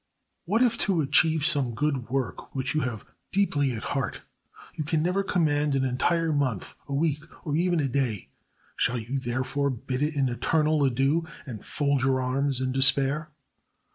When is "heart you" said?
3.93-4.83